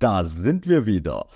[0.00, 1.26] Da sind wir wieder.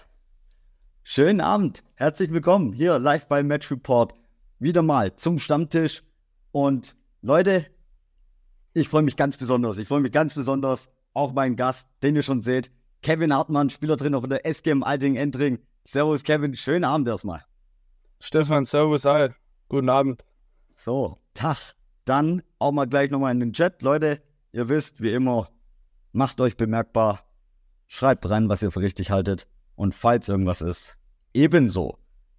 [1.03, 4.15] Schönen Abend, herzlich willkommen hier live bei Match Report.
[4.61, 6.05] Wieder mal zum Stammtisch.
[6.53, 7.67] Und Leute,
[8.73, 9.79] ich freue mich ganz besonders.
[9.79, 12.71] Ich freue mich ganz besonders auf meinen Gast, den ihr schon seht.
[13.03, 15.59] Kevin Hartmann, Spielertrainer von der SGM Alting Entring.
[15.85, 16.55] Servus, Kevin.
[16.55, 17.45] Schönen Abend erstmal.
[18.21, 19.31] Stefan, Servus, hi.
[19.69, 20.25] Guten Abend.
[20.77, 21.75] So, Tag.
[22.05, 23.83] Dann auch mal gleich nochmal in den Chat.
[23.83, 24.23] Leute,
[24.53, 25.49] ihr wisst, wie immer,
[26.13, 27.25] macht euch bemerkbar.
[27.95, 29.47] Schreibt rein, was ihr für richtig haltet.
[29.75, 30.97] Und falls irgendwas ist,
[31.35, 31.99] ebenso.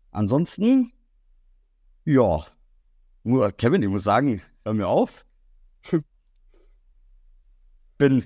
[0.09, 0.91] Ansonsten,
[2.05, 2.43] ja,
[3.21, 5.23] nur Kevin, ich muss sagen, hör mir auf.
[7.99, 8.25] bin,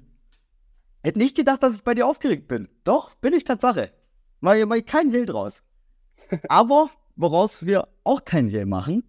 [1.04, 2.70] hätte nicht gedacht, dass ich bei dir aufgeregt bin.
[2.86, 3.92] Doch, bin ich Tatsache.
[4.40, 5.64] Mal, mal kein Hehl draus.
[6.48, 9.04] Aber woraus wir auch kein Hehl machen,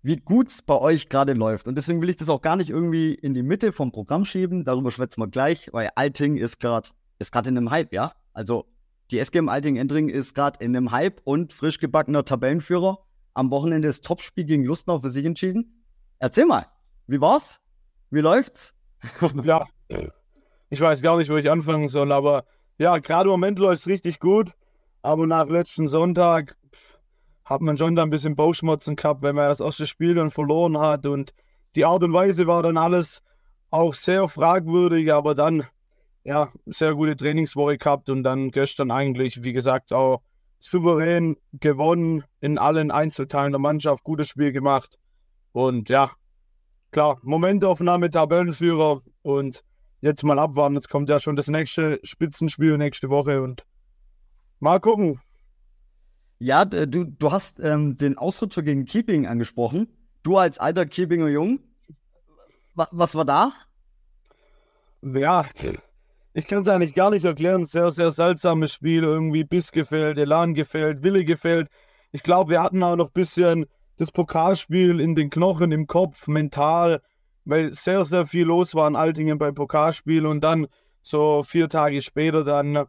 [0.00, 1.68] wie gut es bei euch gerade läuft.
[1.68, 4.64] Und deswegen will ich das auch gar nicht irgendwie in die Mitte vom Programm schieben.
[4.64, 6.88] Darüber schwätzen wir gleich, weil Alting ist gerade
[7.20, 8.12] ist gerade in einem Hype, ja?
[8.32, 8.66] Also
[9.10, 12.98] die SGM Alting Endring ist gerade in einem Hype und frisch gebackener Tabellenführer.
[13.34, 15.84] Am Wochenende das Topspiel gegen Lustnau für sich entschieden.
[16.18, 16.66] Erzähl mal,
[17.06, 17.60] wie war's?
[18.10, 18.74] Wie läuft's?
[19.44, 19.66] ja,
[20.68, 22.44] ich weiß gar nicht, wo ich anfangen soll, aber
[22.78, 24.52] ja, gerade im Moment läuft es richtig gut.
[25.02, 26.56] Aber nach letzten Sonntag
[27.44, 30.78] hat man schon da ein bisschen Bauchschmerzen gehabt, wenn man das erste Spiel dann verloren
[30.78, 31.06] hat.
[31.06, 31.32] Und
[31.74, 33.22] die Art und Weise war dann alles
[33.70, 35.64] auch sehr fragwürdig, aber dann
[36.30, 40.22] ja, sehr gute Trainingswoche gehabt und dann gestern eigentlich, wie gesagt, auch
[40.60, 44.96] souverän gewonnen in allen Einzelteilen der Mannschaft, gutes Spiel gemacht.
[45.50, 46.12] Und ja,
[46.92, 49.64] klar, Momentaufnahme, Tabellenführer und
[50.02, 50.76] jetzt mal abwarten.
[50.76, 53.66] Jetzt kommt ja schon das nächste Spitzenspiel nächste Woche und
[54.60, 55.20] mal gucken,
[56.38, 59.88] ja, du, du hast ähm, den Ausrutscher gegen Keeping angesprochen.
[60.22, 61.58] Du als alter Keepinger Jung,
[62.76, 63.52] was war da?
[65.02, 65.44] Ja,
[66.32, 67.64] ich kann es eigentlich gar nicht erklären.
[67.64, 69.02] Sehr, sehr seltsames Spiel.
[69.02, 71.68] Irgendwie Biss gefällt, Elan gefällt, Wille gefällt.
[72.12, 76.26] Ich glaube, wir hatten auch noch ein bisschen das Pokalspiel in den Knochen, im Kopf,
[76.26, 77.02] mental,
[77.44, 80.66] weil sehr, sehr viel los war in Altingen beim Pokalspiel und dann
[81.02, 82.86] so vier Tage später dann,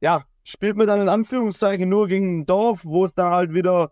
[0.00, 3.90] ja, spielt man dann in Anführungszeichen nur gegen ein Dorf, wo es da halt wieder,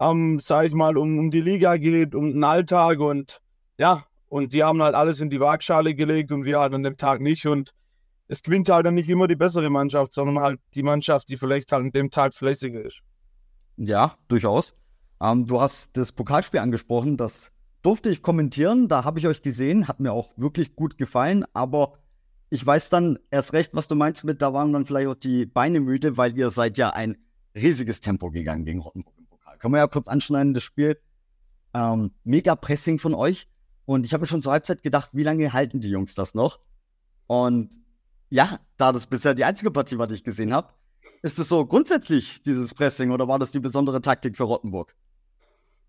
[0.00, 3.40] ähm, sag ich mal, um, um die Liga geht, um den Alltag und
[3.78, 6.96] ja, und die haben halt alles in die Waagschale gelegt und wir halt an dem
[6.96, 7.72] Tag nicht und
[8.28, 11.72] es gewinnt halt dann nicht immer die bessere Mannschaft, sondern halt die Mannschaft, die vielleicht
[11.72, 13.00] halt an dem Tag fleißiger ist.
[13.76, 14.76] Ja, durchaus.
[15.20, 17.50] Ähm, du hast das Pokalspiel angesprochen, das
[17.82, 21.98] durfte ich kommentieren, da habe ich euch gesehen, hat mir auch wirklich gut gefallen, aber
[22.50, 25.44] ich weiß dann erst recht, was du meinst mit, da waren dann vielleicht auch die
[25.44, 27.16] Beine müde, weil ihr seid ja ein
[27.54, 29.58] riesiges Tempo gegangen gegen Rottenburg im Pokal.
[29.58, 30.98] Können wir ja kurz anschneiden, das Spiel.
[31.74, 33.48] Ähm, mega Pressing von euch.
[33.86, 36.60] Und ich habe schon zur Halbzeit gedacht, wie lange halten die Jungs das noch?
[37.26, 37.70] Und
[38.34, 40.68] ja, da das bisher die einzige Partie war, die ich gesehen habe,
[41.22, 44.92] ist es so grundsätzlich dieses Pressing oder war das die besondere Taktik für Rottenburg?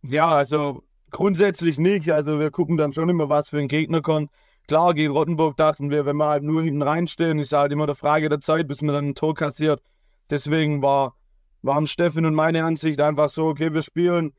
[0.03, 2.11] Ja, also grundsätzlich nicht.
[2.11, 4.29] Also wir gucken dann schon immer, was für ein Gegner kommt.
[4.67, 7.95] Klar, gegen Rottenburg dachten wir, wenn wir halt nur hinten reinstehen, ist halt immer eine
[7.95, 9.81] Frage der Zeit, bis man dann ein Tor kassiert.
[10.29, 11.15] Deswegen war,
[11.63, 14.33] waren Steffen und meine Ansicht einfach so, okay, wir spielen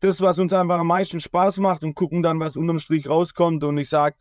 [0.00, 3.62] das, was uns einfach am meisten Spaß macht und gucken dann, was unterm Strich rauskommt.
[3.62, 4.16] Und ich sage,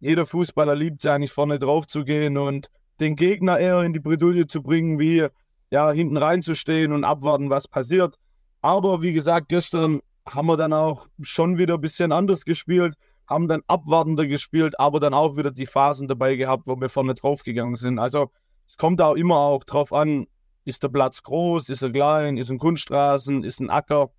[0.00, 2.70] jeder Fußballer liebt es eigentlich, vorne drauf zu gehen und
[3.00, 5.26] den Gegner eher in die Bredouille zu bringen, wie
[5.70, 8.16] ja, hinten reinzustehen und abwarten, was passiert.
[8.60, 12.94] Aber wie gesagt, gestern haben wir dann auch schon wieder ein bisschen anders gespielt
[13.28, 17.14] haben dann abwartender gespielt, aber dann auch wieder die Phasen dabei gehabt, wo wir vorne
[17.14, 17.98] draufgegangen sind.
[17.98, 18.30] Also
[18.66, 20.26] es kommt auch immer auch drauf an,
[20.64, 24.10] ist der Platz groß, ist er klein, ist ein Kunststraßen, ist ein Acker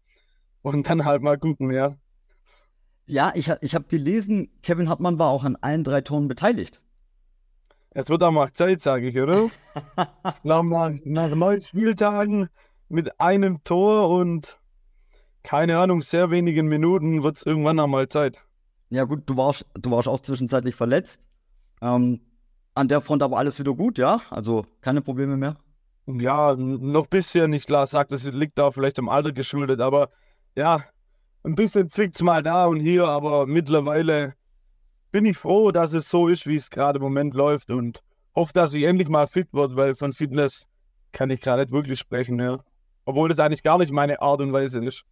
[0.62, 1.96] und dann halt mal gucken, ja.
[3.08, 6.82] Ja, ich, ich habe gelesen, Kevin Hartmann war auch an allen drei Toren beteiligt.
[7.92, 9.50] Es wird auch mal Zeit, sage ich, oder?
[10.44, 12.50] nach, nach neun Spieltagen
[12.88, 14.60] mit einem Tor und
[15.44, 18.38] keine Ahnung, sehr wenigen Minuten wird es irgendwann einmal Zeit.
[18.90, 21.22] Ja, gut, du warst, du warst auch zwischenzeitlich verletzt.
[21.82, 22.22] Ähm,
[22.76, 24.22] an der Front aber alles wieder gut, ja?
[24.30, 25.58] Also keine Probleme mehr?
[26.06, 27.54] Ja, noch ein bisschen.
[27.54, 30.10] Ich klar sage, das liegt da vielleicht am Alter geschuldet, aber
[30.56, 30.84] ja,
[31.44, 34.34] ein bisschen zwickt es mal da und hier, aber mittlerweile
[35.12, 38.02] bin ich froh, dass es so ist, wie es gerade im Moment läuft und
[38.36, 40.66] hoffe, dass ich endlich mal fit wird, weil von Fitness
[41.12, 42.58] kann ich gerade nicht wirklich sprechen, ja.
[43.06, 45.04] Obwohl das eigentlich gar nicht meine Art und Weise ist.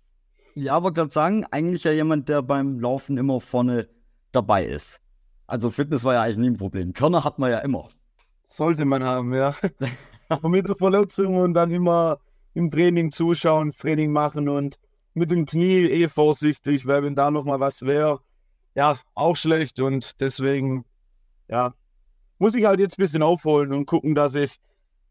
[0.53, 3.89] Ja, aber gerade sagen, eigentlich ja jemand, der beim Laufen immer vorne
[4.31, 4.99] dabei ist.
[5.47, 6.93] Also Fitness war ja eigentlich nie ein Problem.
[6.93, 7.89] Körner hat man ja immer.
[8.47, 9.55] Sollte man haben, ja.
[10.29, 12.19] Aber mit der Verletzung und dann immer
[12.53, 14.77] im Training zuschauen, Training machen und
[15.13, 18.19] mit dem Knie eh vorsichtig, weil wenn da nochmal was wäre,
[18.77, 20.85] ja, auch schlecht und deswegen,
[21.49, 21.73] ja,
[22.37, 24.57] muss ich halt jetzt ein bisschen aufholen und gucken, dass ich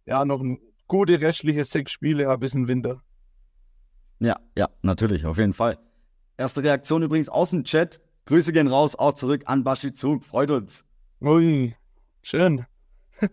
[0.06, 3.02] ja, noch ein gute restliche sechs Spiele habe bis in Winter.
[4.20, 5.78] Ja, ja, natürlich, auf jeden Fall.
[6.36, 8.00] Erste Reaktion übrigens aus dem Chat.
[8.26, 10.22] Grüße gehen raus, auch zurück an Baschi Zug.
[10.22, 10.84] Freut uns.
[11.20, 11.74] Ui,
[12.22, 12.66] schön.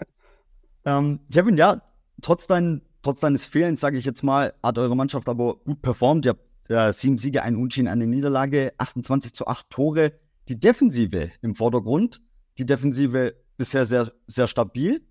[0.86, 1.80] ähm, Kevin, ja,
[2.24, 6.26] trotz, dein, trotz deines Fehlens, sage ich jetzt mal, hat eure Mannschaft aber gut performt.
[6.26, 10.14] Ihr habt äh, sieben Siege, ein Unschien, eine Niederlage, 28 zu 8 Tore.
[10.50, 12.22] Die Defensive im Vordergrund,
[12.58, 15.02] die Defensive bisher sehr, sehr stabil.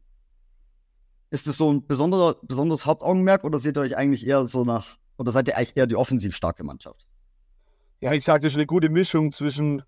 [1.31, 4.99] Ist das so ein besonderer, besonderes Hauptaugenmerk oder seht ihr euch eigentlich eher so nach,
[5.17, 7.06] oder seid ihr eigentlich eher die offensiv starke Mannschaft?
[8.00, 9.82] Ja, ich sage, das ist eine gute Mischung zwischen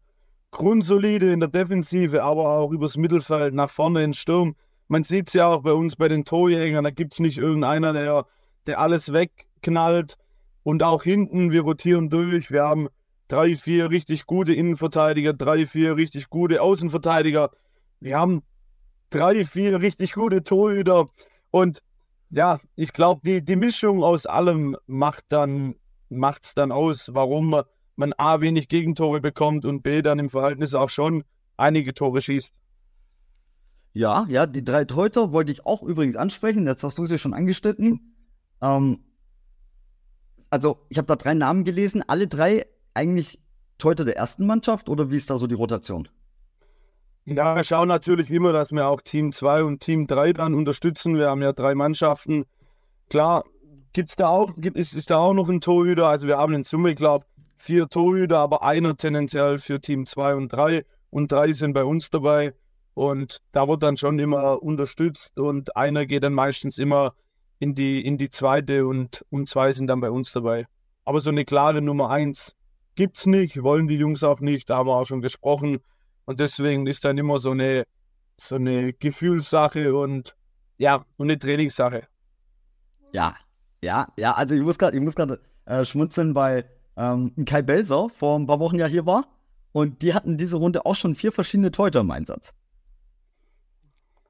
[0.51, 4.57] grundsolide in der Defensive, aber auch übers Mittelfeld nach vorne in Sturm.
[4.89, 7.93] Man sieht es ja auch bei uns bei den Torjägern, da gibt es nicht irgendeiner,
[7.93, 8.27] der,
[8.67, 10.17] der alles wegknallt.
[10.63, 12.51] Und auch hinten, wir rotieren durch.
[12.51, 12.89] Wir haben
[13.29, 17.51] drei, vier richtig gute Innenverteidiger, drei, vier richtig gute Außenverteidiger.
[18.01, 18.43] Wir haben
[19.11, 21.07] drei, vier richtig gute Torhüter.
[21.51, 21.83] Und
[22.31, 25.77] ja, ich glaube, die, die Mischung aus allem macht dann
[26.09, 27.63] macht's dann aus, warum
[27.97, 31.25] man A wenig Gegentore bekommt und B dann im Verhältnis auch schon
[31.57, 32.55] einige Tore schießt.
[33.93, 36.67] Ja, ja, die drei Torhüter wollte ich auch übrigens ansprechen.
[36.67, 38.17] Jetzt hast du sie schon angeschnitten.
[38.61, 39.05] Ähm,
[40.51, 42.03] also, ich habe da drei Namen gelesen.
[42.07, 43.39] Alle drei eigentlich
[43.79, 46.09] Torhüter der ersten Mannschaft oder wie ist da so die Rotation?
[47.27, 51.17] Ja, wir schauen natürlich immer, dass wir auch Team 2 und Team 3 dann unterstützen.
[51.17, 52.45] Wir haben ja drei Mannschaften.
[53.09, 53.45] Klar,
[53.95, 56.07] gibt's da auch, gibt, ist, ist da auch noch ein Torhüter.
[56.07, 57.25] Also wir haben in Summe, ich glaube,
[57.57, 62.11] vier Torhüter, aber einer tendenziell für Team 2 und 3 und drei sind bei uns
[62.11, 62.55] dabei.
[62.93, 67.15] Und da wird dann schon immer unterstützt und einer geht dann meistens immer
[67.59, 70.67] in die, in die zweite und, und zwei sind dann bei uns dabei.
[71.05, 72.11] Aber so eine klare Nummer
[72.95, 75.81] 1 gibt's nicht, wollen die Jungs auch nicht, da haben wir auch schon gesprochen.
[76.25, 77.85] Und deswegen ist dann immer so eine,
[78.37, 80.35] so eine Gefühlssache und
[80.79, 82.07] ja, und eine Trainingssache.
[83.13, 83.37] Ja,
[83.83, 86.65] ja, ja, also ich muss gerade, ich muss gerade äh, schmunzeln, weil
[86.97, 89.27] ähm, Kai Belser vor ein paar Wochen ja hier war
[89.73, 92.55] und die hatten diese Runde auch schon vier verschiedene Torhüter im Einsatz.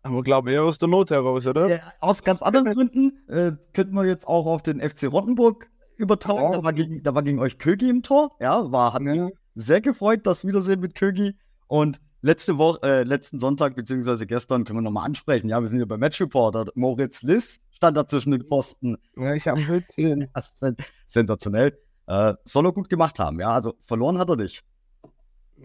[0.02, 1.70] Aber glaube eher aus der Not heraus, oder?
[1.70, 6.42] Äh, aus ganz anderen Gründen äh, könnten wir jetzt auch auf den FC Rottenburg übertragen.
[6.42, 6.50] Ja.
[6.52, 8.36] Da, war gegen, da war gegen euch Kögi im Tor.
[8.40, 11.36] Ja, war, hat mich sehr gefreut, das Wiedersehen mit Kögi.
[11.66, 15.48] Und letzte Woche, äh, letzten Sonntag, beziehungsweise gestern, können wir nochmal ansprechen.
[15.48, 16.66] Ja, wir sind ja bei Match Reporter.
[16.74, 18.96] Moritz Liss stand da zwischen den Pfosten.
[19.16, 20.30] Ja, ich habe gesehen.
[21.06, 21.78] Sensationell.
[22.06, 23.48] Äh, soll er gut gemacht haben, ja.
[23.48, 24.62] Also verloren hat er nicht.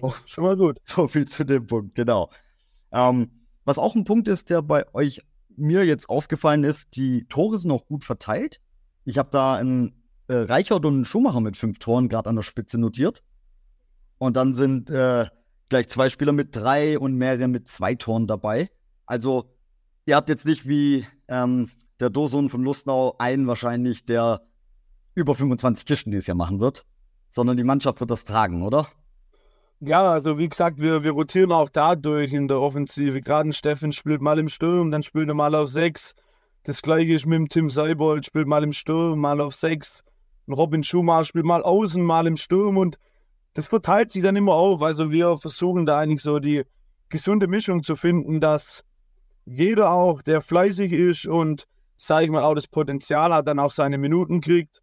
[0.02, 0.80] Oh, schon mal gut.
[0.86, 2.30] So viel zu dem Punkt, genau.
[2.92, 3.32] Ähm,
[3.66, 5.22] was auch ein Punkt ist, der bei euch
[5.56, 8.62] mir jetzt aufgefallen ist, die Tore sind auch gut verteilt.
[9.04, 9.99] Ich habe da einen
[10.30, 13.24] äh, Reichert und Schumacher mit fünf Toren gerade an der Spitze notiert.
[14.20, 15.26] Und dann sind äh,
[15.70, 18.70] gleich zwei Spieler mit drei und mehrere mit zwei Toren dabei.
[19.06, 19.56] Also,
[20.06, 24.42] ihr habt jetzt nicht wie ähm, der Dosun von Lustnau einen wahrscheinlich, der
[25.16, 26.86] über 25 Kisten dieses Jahr machen wird,
[27.30, 28.88] sondern die Mannschaft wird das tragen, oder?
[29.80, 33.22] Ja, also wie gesagt, wir, wir rotieren auch dadurch in der Offensive.
[33.22, 36.14] Gerade Steffen spielt mal im Sturm, dann spielt er mal auf sechs.
[36.64, 40.04] Das gleiche ist mit dem Tim Seibold, spielt mal im Sturm, mal auf sechs.
[40.54, 42.98] Robin Schumacher spielt mal außen, mal im Sturm und
[43.54, 44.82] das verteilt sich dann immer auf.
[44.82, 46.64] Also wir versuchen da eigentlich so die
[47.10, 48.84] gesunde Mischung zu finden, dass
[49.46, 51.66] jeder auch, der fleißig ist und,
[51.98, 54.82] sage ich mal, auch das Potenzial hat, dann auch seine Minuten kriegt.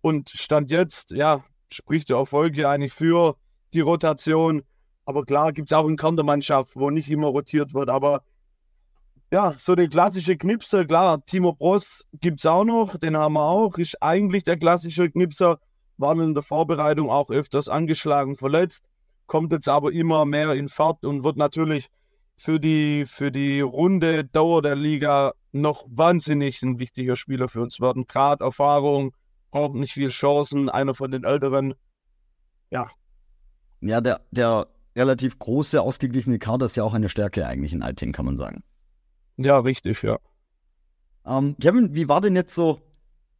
[0.00, 3.36] Und Stand jetzt, ja, spricht der Erfolg ja eigentlich für
[3.72, 4.62] die Rotation.
[5.04, 7.88] Aber klar gibt es auch einen Kern der Mannschaft, wo nicht immer rotiert wird.
[7.88, 8.22] Aber
[9.32, 13.44] ja, so der klassische Knipser, klar, Timo Bross gibt es auch noch, den haben wir
[13.44, 15.58] auch, ist eigentlich der klassische Knipser,
[15.98, 18.84] war in der Vorbereitung auch öfters angeschlagen, verletzt,
[19.26, 21.88] kommt jetzt aber immer mehr in Fahrt und wird natürlich
[22.36, 27.80] für die, für die runde Dauer der Liga noch wahnsinnig ein wichtiger Spieler für uns
[27.80, 28.06] werden.
[28.06, 29.14] Gerade Erfahrung,
[29.50, 31.74] braucht nicht viel Chancen, einer von den Älteren.
[32.70, 32.90] Ja.
[33.80, 38.12] Ja, der, der relativ große, ausgeglichene Kader ist ja auch eine Stärke eigentlich in Alting,
[38.12, 38.62] kann man sagen.
[39.42, 40.18] Ja, richtig, ja.
[41.24, 42.82] Ähm, Kevin, wie war denn jetzt so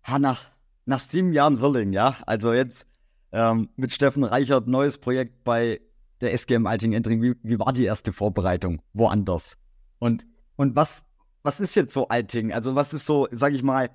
[0.02, 0.50] ha, nach,
[0.86, 2.16] nach sieben Jahren Hurling, ja?
[2.24, 2.86] Also jetzt
[3.32, 5.82] ähm, mit Steffen Reichert, neues Projekt bei
[6.22, 7.20] der SGM Alting Entering.
[7.20, 9.58] Wie, wie war die erste Vorbereitung woanders?
[9.98, 10.26] Und,
[10.56, 11.04] und was,
[11.42, 12.50] was ist jetzt so Alting?
[12.50, 13.90] Also was ist so, sag ich mal,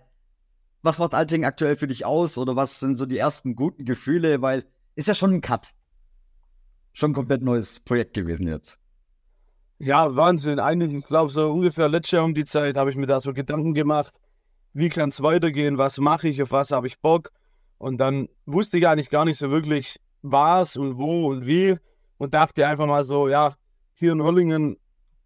[0.84, 2.38] was macht Alting aktuell für dich aus?
[2.38, 4.44] Oder was sind so die ersten guten Gefühle?
[4.44, 5.74] Weil ist ja schon ein Cut.
[6.94, 8.80] Schon ein komplett neues Projekt gewesen jetzt.
[9.80, 10.60] Ja, Wahnsinn.
[10.98, 13.74] Ich glaube, so ungefähr letztes Jahr um die Zeit habe ich mir da so Gedanken
[13.74, 14.20] gemacht,
[14.74, 17.32] wie kann es weitergehen, was mache ich, auf was habe ich Bock.
[17.78, 21.76] Und dann wusste ich eigentlich gar nicht so wirklich, was und wo und wie.
[22.18, 23.56] Und dachte einfach mal so, ja,
[23.94, 24.78] hier in Hollingen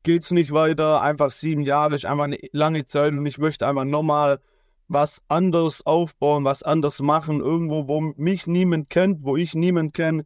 [0.02, 1.02] geht's nicht weiter.
[1.02, 4.40] Einfach sieben Jahre ist einfach eine lange Zeit und ich möchte einfach nochmal
[4.88, 10.26] was anderes aufbauen, was anders machen, irgendwo, wo mich niemand kennt, wo ich niemand kenne.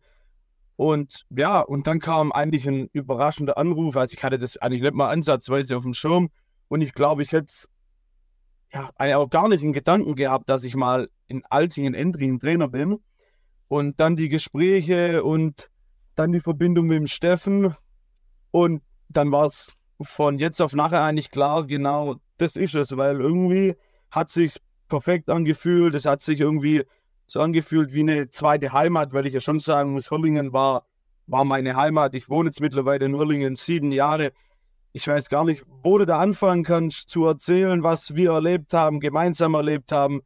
[0.75, 3.95] Und ja, und dann kam eigentlich ein überraschender Anruf.
[3.95, 6.29] Also ich hatte das eigentlich nicht mal ansatzweise auf dem Schirm.
[6.67, 7.53] Und ich glaube, ich hätte
[8.73, 12.99] ja, auch gar nicht in Gedanken gehabt, dass ich mal in Altingen Endringen Trainer bin.
[13.67, 15.69] Und dann die Gespräche und
[16.15, 17.75] dann die Verbindung mit dem Steffen.
[18.51, 23.21] Und dann war es von jetzt auf nachher eigentlich klar, genau das ist es, weil
[23.21, 23.75] irgendwie
[24.11, 24.57] hat sich
[24.89, 25.95] perfekt angefühlt.
[25.95, 26.83] Es hat sich irgendwie
[27.33, 30.85] so angefühlt wie eine zweite Heimat, weil ich ja schon sagen muss, Hurlingen war,
[31.25, 32.13] war meine Heimat.
[32.13, 34.33] Ich wohne jetzt mittlerweile in Hurlingen sieben Jahre.
[34.91, 38.99] Ich weiß gar nicht, wo du da anfangen kannst zu erzählen, was wir erlebt haben,
[38.99, 40.21] gemeinsam erlebt haben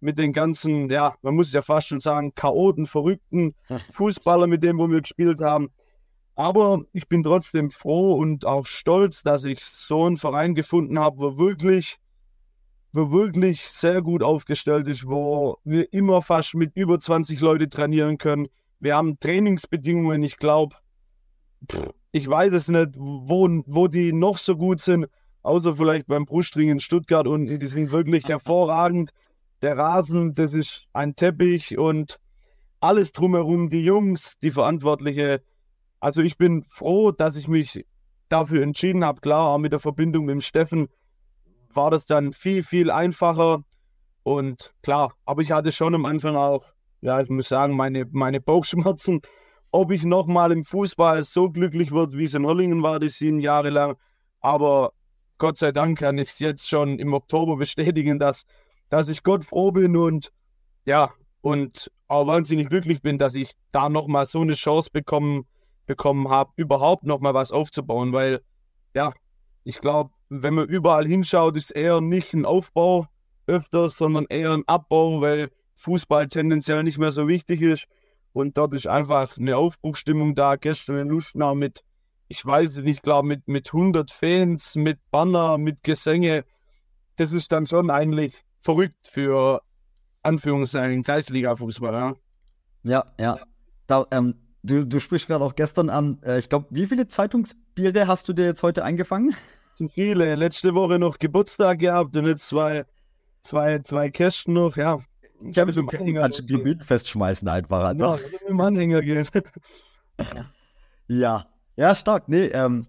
[0.00, 3.54] mit den ganzen, ja, man muss es ja fast schon sagen, Chaoten, verrückten
[3.94, 5.70] Fußballer, mit denen wo wir gespielt haben.
[6.34, 11.16] Aber ich bin trotzdem froh und auch stolz, dass ich so einen Verein gefunden habe,
[11.20, 11.96] wo wirklich
[12.92, 18.48] wirklich sehr gut aufgestellt ist, wo wir immer fast mit über 20 Leute trainieren können.
[18.80, 20.76] Wir haben Trainingsbedingungen, ich glaube,
[22.12, 25.06] ich weiß es nicht, wo, wo die noch so gut sind,
[25.42, 29.10] außer vielleicht beim Brustring in Stuttgart und die sind wirklich hervorragend.
[29.62, 32.18] Der Rasen, das ist ein Teppich und
[32.80, 35.42] alles drumherum, die Jungs, die Verantwortliche.
[36.00, 37.84] Also ich bin froh, dass ich mich
[38.30, 40.88] dafür entschieden habe, klar, auch mit der Verbindung mit dem Steffen,
[41.74, 43.64] war das dann viel, viel einfacher.
[44.22, 46.64] Und klar, aber ich hatte schon am Anfang auch,
[47.00, 49.20] ja, ich muss sagen, meine, meine Bauchschmerzen,
[49.72, 53.40] ob ich nochmal im Fußball so glücklich wird, wie es in Hurlingen war, die sieben
[53.40, 53.96] Jahre lang.
[54.40, 54.92] Aber
[55.38, 58.44] Gott sei Dank kann ich es jetzt schon im Oktober bestätigen, dass,
[58.88, 60.30] dass ich Gott froh bin und
[60.84, 65.46] ja, und auch wahnsinnig glücklich bin, dass ich da nochmal so eine Chance bekommen,
[65.86, 68.42] bekommen habe, überhaupt nochmal was aufzubauen, weil
[68.94, 69.12] ja,
[69.64, 73.06] ich glaube, wenn man überall hinschaut, ist eher nicht ein Aufbau
[73.46, 77.86] öfters, sondern eher ein Abbau, weil Fußball tendenziell nicht mehr so wichtig ist.
[78.32, 80.54] Und dort ist einfach eine Aufbruchstimmung da.
[80.54, 81.82] Gestern in Lustenau mit,
[82.28, 86.44] ich weiß es nicht, glaube mit, mit 100 Fans, mit Banner, mit Gesänge.
[87.16, 89.62] Das ist dann schon eigentlich verrückt für
[90.22, 91.92] Anführungszeichen Kreisliga-Fußball.
[91.92, 92.14] Ja,
[92.84, 93.04] ja.
[93.18, 93.38] ja.
[93.88, 98.06] Da, ähm, du, du sprichst gerade auch gestern an, äh, ich glaube, wie viele Zeitungsbiere
[98.06, 99.34] hast du dir jetzt heute eingefangen?
[99.80, 100.34] Sind viele.
[100.34, 102.84] Letzte Woche noch Geburtstag gehabt und jetzt zwei,
[103.40, 105.00] zwei, zwei Kästen noch, ja.
[105.42, 107.82] Ich habe so Anhänger die Bild festschmeißen einfach.
[107.82, 108.04] Also.
[108.04, 109.26] Ja, mit dem Anhänger gehen.
[111.08, 111.46] ja,
[111.76, 112.28] ja, stark.
[112.28, 112.86] Nee, ähm,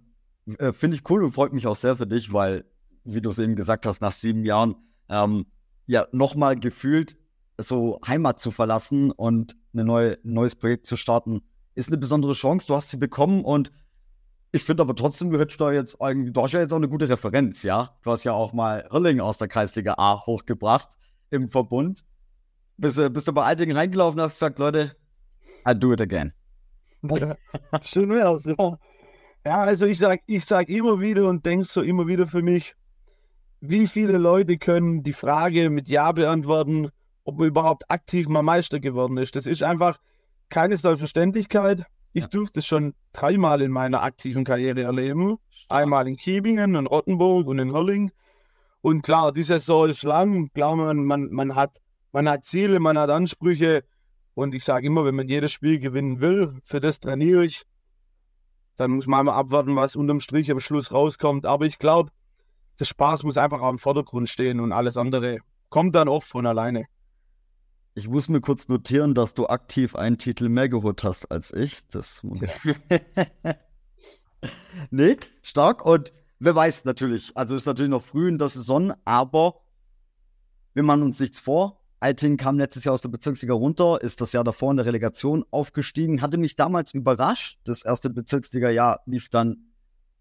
[0.59, 2.65] äh, finde ich cool und freut mich auch sehr für dich, weil,
[3.05, 4.75] wie du es eben gesagt hast, nach sieben Jahren,
[5.07, 5.45] ähm,
[5.87, 7.15] ja, nochmal gefühlt
[7.57, 11.41] so Heimat zu verlassen und eine neue, ein neues Projekt zu starten,
[11.73, 12.67] ist eine besondere Chance.
[12.67, 13.71] Du hast sie bekommen und
[14.51, 16.89] ich finde aber trotzdem, du hättest da jetzt eigentlich, du hast ja jetzt auch eine
[16.89, 17.95] gute Referenz, ja.
[18.03, 20.89] Du hast ja auch mal Irling aus der Kreisliga A hochgebracht
[21.29, 22.03] im Verbund.
[22.77, 24.95] Bist, bist du bei Altingen reingelaufen und hast gesagt, Leute,
[25.67, 26.33] I do it again.
[27.81, 28.77] Schön wär's, ja.
[29.45, 32.75] Ja, also ich sag, ich sag immer wieder und denk so immer wieder für mich,
[33.59, 36.89] wie viele Leute können die Frage mit Ja beantworten,
[37.23, 39.35] ob man überhaupt aktiv mal Meister geworden ist.
[39.35, 39.99] Das ist einfach
[40.49, 41.85] keine Selbstverständlichkeit.
[42.13, 45.37] Ich durfte es schon dreimal in meiner aktiven Karriere erleben.
[45.69, 48.11] Einmal in Kiebingen, in Rottenburg und in Hörling.
[48.81, 50.51] Und klar, die Saison ist lang.
[50.53, 53.83] Klar, man, man, man, hat, man hat Ziele, man hat Ansprüche.
[54.33, 57.63] Und ich sage immer, wenn man jedes Spiel gewinnen will, für das trainiere ich.
[58.75, 61.45] Dann muss man mal abwarten, was unterm Strich am Schluss rauskommt.
[61.45, 62.11] Aber ich glaube,
[62.79, 65.39] der Spaß muss einfach am Vordergrund stehen und alles andere
[65.69, 66.85] kommt dann oft von alleine.
[67.93, 71.87] Ich muss mir kurz notieren, dass du aktiv einen Titel mehr geholt hast als ich.
[71.89, 72.95] Das ja.
[74.91, 75.85] nee, stark.
[75.85, 79.61] Und wer weiß natürlich, also ist natürlich noch früh in der Saison, aber
[80.73, 81.81] wir machen uns nichts vor.
[81.99, 85.45] Alting kam letztes Jahr aus der Bezirksliga runter, ist das Jahr davor in der Relegation
[85.51, 87.59] aufgestiegen, hatte mich damals überrascht.
[87.65, 89.65] Das erste Bezirksliga-Jahr lief dann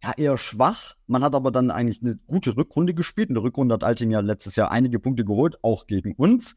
[0.03, 0.97] ja eher schwach.
[1.07, 3.31] Man hat aber dann eigentlich eine gute Rückrunde gespielt.
[3.31, 6.57] In der Rückrunde hat Alting ja letztes Jahr einige Punkte geholt, auch gegen uns.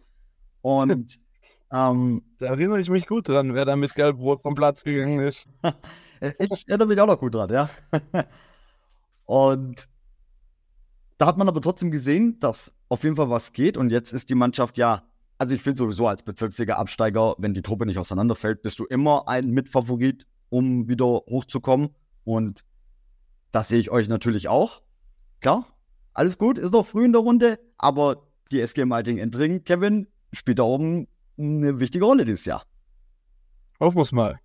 [0.64, 1.20] Und
[1.72, 5.46] ähm, da erinnere ich mich gut dran, wer da mit Gelbrot vom Platz gegangen ist.
[6.40, 7.70] ich erinnere mich auch noch gut dran, ja.
[9.26, 9.88] und
[11.20, 13.78] da hat man aber trotzdem gesehen, dass auf jeden Fall was geht.
[13.78, 15.04] Und jetzt ist die Mannschaft ja,
[15.38, 19.28] also ich finde sowieso als bezirksliga Absteiger, wenn die Truppe nicht auseinanderfällt, bist du immer
[19.28, 21.90] ein Mitfavorit, um wieder hochzukommen.
[22.24, 22.64] Und
[23.52, 24.82] das sehe ich euch natürlich auch.
[25.42, 25.68] Klar,
[26.14, 30.60] alles gut, ist noch früh in der Runde, aber die SG Malting Entring, Kevin, spielt
[30.60, 32.66] da oben eine wichtige Rolle dieses Jahr.
[33.80, 34.40] Wir es mal.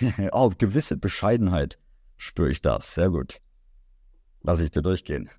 [0.32, 1.78] oh, gewisse Bescheidenheit.
[2.16, 2.94] spüre ich das.
[2.94, 3.40] Sehr gut.
[4.42, 5.30] Lass ich dir durchgehen.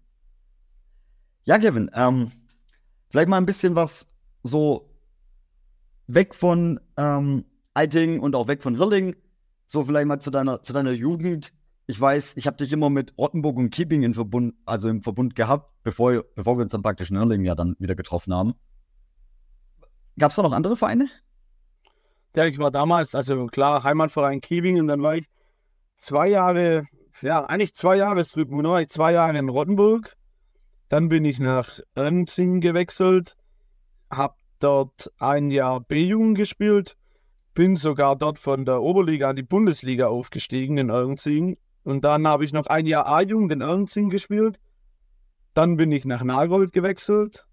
[1.43, 2.31] Ja, Kevin, ähm,
[3.09, 4.07] vielleicht mal ein bisschen was
[4.43, 4.89] so
[6.07, 9.15] weg von ähm, Eiting und auch weg von Rilling.
[9.65, 11.53] So vielleicht mal zu deiner, zu deiner Jugend.
[11.87, 15.35] Ich weiß, ich habe dich immer mit Rottenburg und Keeping in Verbund, also im Verbund
[15.35, 18.53] gehabt, bevor, bevor wir uns dann praktisch in Irling ja dann wieder getroffen haben.
[20.19, 21.09] Gab es da noch andere Vereine?
[22.35, 25.25] Ja, ich war damals, also klar, Heimatverein Kiebing und dann war ich
[25.97, 26.85] zwei Jahre,
[27.21, 30.15] ja, eigentlich zwei Jahre drüben, dann war ich zwei Jahre in Rottenburg.
[30.89, 33.35] Dann bin ich nach Ernzing gewechselt,
[34.11, 36.97] habe dort ein Jahr B-Jugend gespielt,
[37.53, 41.57] bin sogar dort von der Oberliga in die Bundesliga aufgestiegen in Ernzing.
[41.83, 44.59] Und dann habe ich noch ein Jahr A-Jugend in Ernzing gespielt.
[45.53, 47.45] Dann bin ich nach Nagold gewechselt.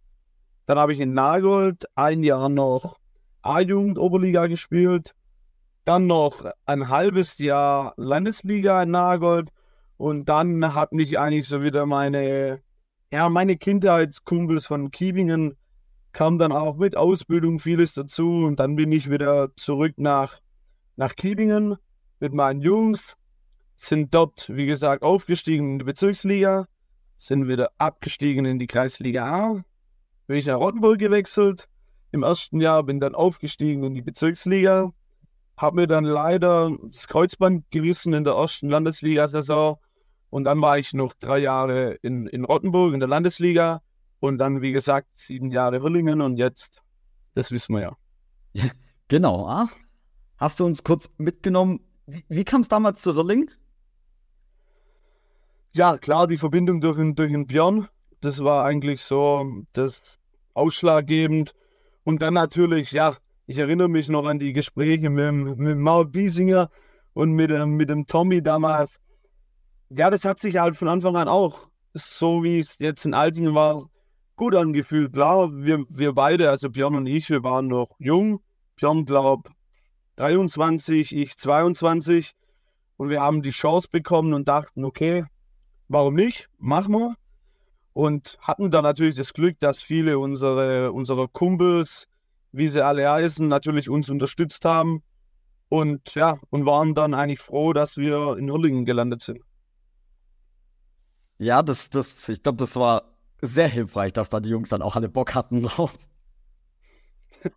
[0.67, 2.99] Dann habe ich in Nagold ein Jahr noch
[3.43, 5.15] A-Jugend Oberliga gespielt.
[5.85, 9.51] Dann noch ein halbes Jahr Landesliga in Nagold.
[9.97, 12.61] Und dann hat mich eigentlich so wieder meine,
[13.13, 15.57] ja, meine Kindheitskumpels von Kiebingen
[16.13, 18.45] kam dann auch mit Ausbildung vieles dazu.
[18.45, 20.41] Und dann bin ich wieder zurück nach,
[20.97, 21.77] nach Kiebingen
[22.19, 23.17] mit meinen Jungs.
[23.77, 26.67] Sind dort, wie gesagt, aufgestiegen in die Bezirksliga.
[27.17, 29.65] Sind wieder abgestiegen in die Kreisliga A.
[30.27, 31.69] Bin ich nach Rottenburg gewechselt
[32.13, 34.93] im ersten Jahr, bin dann aufgestiegen in die Bezirksliga,
[35.57, 39.79] habe mir dann leider das Kreuzband gerissen in der ersten Landesliga-Saison
[40.31, 43.83] und dann war ich noch drei Jahre in, in Rottenburg in der Landesliga
[44.21, 46.83] und dann, wie gesagt, sieben Jahre Rillingen und jetzt,
[47.35, 47.97] das wissen wir ja.
[48.53, 48.65] ja
[49.09, 49.47] genau.
[49.47, 49.69] Ah.
[50.39, 53.51] Hast du uns kurz mitgenommen, wie, wie kam es damals zu Rilling?
[55.75, 57.89] Ja, klar, die Verbindung durch, durch den Björn,
[58.27, 60.19] das war eigentlich so das
[60.53, 61.55] ausschlaggebend.
[62.03, 63.17] Und dann natürlich, ja,
[63.47, 66.69] ich erinnere mich noch an die Gespräche mit, mit Maul Biesinger
[67.15, 68.99] und mit, mit dem Tommy damals.
[69.91, 73.55] Ja, das hat sich halt von Anfang an auch, so wie es jetzt in Altingen
[73.55, 73.89] war,
[74.35, 75.13] gut angefühlt.
[75.13, 78.41] Klar, wir, wir beide, also Björn und ich, wir waren noch jung.
[78.75, 79.51] Björn, glaub,
[80.17, 82.33] 23, ich 22.
[82.97, 85.27] Und wir haben die Chance bekommen und dachten, okay,
[85.87, 86.49] warum nicht?
[86.59, 87.15] Machen wir
[87.97, 92.07] und hatten dann natürlich das Glück, dass viele unsere, unserer Kumpels,
[92.53, 95.03] wie sie alle heißen, natürlich uns unterstützt haben
[95.71, 99.41] und ja, und waren dann eigentlich froh, dass wir in Hurlingen gelandet sind.
[101.39, 104.97] Ja, das, das, ich glaube, das war sehr hilfreich, dass da die Jungs dann auch
[104.97, 105.99] alle Bock hatten drauf.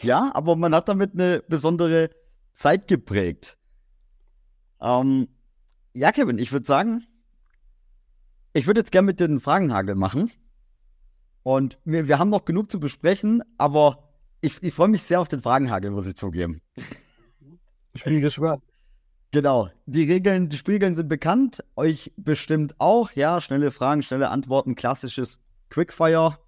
[0.00, 2.08] ja, aber man hat damit eine besondere
[2.54, 3.58] Zeit geprägt.
[4.80, 5.28] Ähm,
[5.92, 7.06] ja, Kevin, ich würde sagen,
[8.54, 10.30] ich würde jetzt gerne mit den Fragenhagel machen.
[11.42, 15.28] Und wir, wir haben noch genug zu besprechen, aber ich, ich freue mich sehr auf
[15.28, 16.62] den Fragenhagel, muss ich zugeben.
[17.92, 18.62] Ich bin gespannt.
[19.32, 19.68] Genau.
[19.86, 21.64] Die Regeln, die Spielregeln sind bekannt.
[21.74, 23.10] Euch bestimmt auch.
[23.12, 25.40] Ja, schnelle Fragen, schnelle Antworten, klassisches
[25.70, 26.38] Quickfire.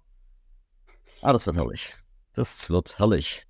[1.21, 1.95] Ah, das wird herrlich.
[2.33, 3.45] Das wird herrlich.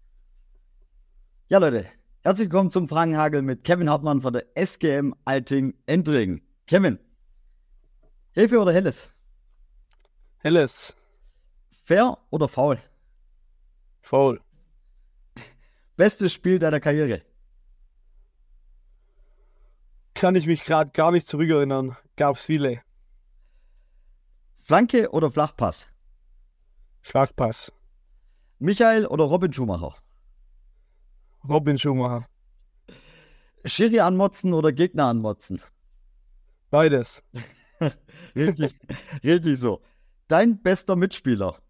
[1.50, 1.86] Ja, Leute,
[2.22, 6.42] herzlich willkommen zum Fragenhagel mit Kevin Hartmann von der SGM Alting Endring.
[6.66, 7.00] Kevin,
[8.38, 9.10] Hilfe oder Helles?
[10.38, 10.96] Helles.
[11.86, 12.78] Fair oder faul?
[14.04, 14.40] Faul.
[15.96, 17.24] Bestes Spiel deiner Karriere?
[20.14, 21.98] Kann ich mich gerade gar nicht zurückerinnern.
[22.16, 22.84] Gab's viele.
[24.62, 25.92] Flanke oder Flachpass?
[27.02, 27.74] Flachpass.
[28.60, 29.96] Michael oder Robin Schumacher?
[31.50, 32.28] Robin Schumacher.
[33.66, 35.60] Schiri anmotzen oder Gegner anmotzen?
[36.70, 37.24] Beides.
[38.36, 38.76] richtig,
[39.24, 39.82] richtig so.
[40.28, 41.62] Dein bester Mitspieler?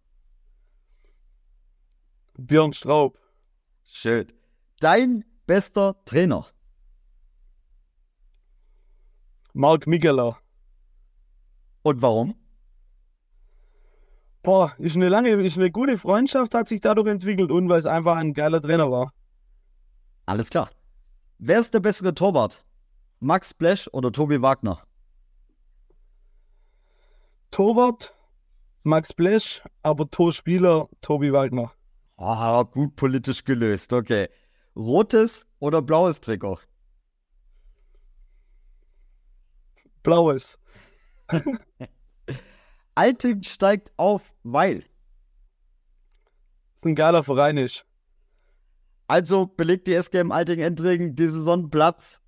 [2.37, 3.19] Björn Straub.
[3.83, 4.27] Schön.
[4.79, 6.45] Dein bester Trainer?
[9.53, 10.37] Marc Mikeler.
[11.81, 12.35] Und warum?
[14.43, 17.85] Boah, ist eine lange, ist eine gute Freundschaft, hat sich dadurch entwickelt und weil es
[17.85, 19.11] einfach ein geiler Trainer war.
[20.25, 20.69] Alles klar.
[21.39, 22.63] Wer ist der bessere Torwart?
[23.19, 24.81] Max Blesch oder Tobi Wagner?
[27.51, 28.13] Torwart
[28.83, 31.71] Max Blesch, aber Torspieler Tobi Waldner.
[32.15, 34.29] Ah, gut politisch gelöst, okay.
[34.75, 36.59] Rotes oder blaues Trikot?
[40.03, 40.57] Blaues.
[42.95, 44.79] Alting steigt auf, weil.
[44.79, 44.87] Das
[46.77, 47.85] ist ein geiler Verein ist.
[49.07, 52.19] Also belegt die SGM Alting Endringen die Saison Platz.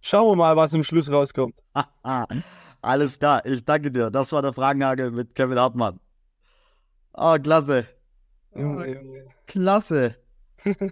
[0.00, 1.54] Schauen wir mal, was im Schluss rauskommt.
[2.82, 4.10] Alles klar, ich danke dir.
[4.10, 6.00] Das war der Fragenhagel mit Kevin Hartmann.
[7.12, 7.86] Ah, oh, klasse.
[8.54, 9.26] Junge, Junge.
[9.46, 10.16] Klasse.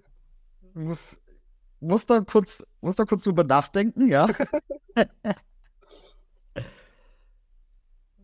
[1.80, 4.28] muss da kurz, muss da kurz drüber nachdenken, ja.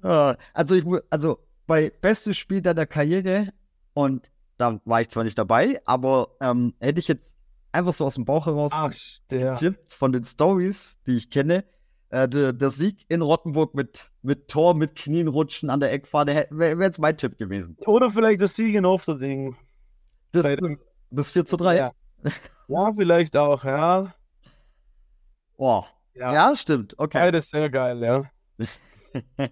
[0.03, 3.53] Äh, also, ich, also bei bestes Spiel deiner Karriere
[3.95, 7.25] und da war ich zwar nicht dabei, aber ähm, hätte ich jetzt
[7.73, 8.93] einfach so aus dem Bauch heraus Ach,
[9.29, 11.65] getippt von den Stories, die ich kenne.
[12.15, 16.47] Äh, der, der Sieg in Rottenburg mit, mit Tor, mit Knien rutschen an der Eckfahne
[16.49, 17.77] wäre wär jetzt mein Tipp gewesen.
[17.87, 19.57] Oder vielleicht das Sieg in Ofterding.
[20.31, 20.77] Das, das,
[21.11, 21.77] das 4 zu 3.
[21.77, 21.93] Ja.
[22.69, 24.15] ja, vielleicht auch, ja.
[25.57, 25.83] Oh.
[26.15, 26.33] Ja.
[26.33, 26.55] Ja.
[26.55, 26.97] stimmt.
[27.01, 27.19] Okay.
[27.19, 28.23] Ja, das ist sehr geil, ja.